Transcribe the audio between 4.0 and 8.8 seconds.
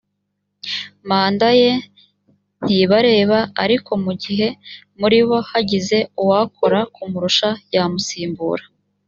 mugihe muribo hagize uwakora kumurusha yamusimbura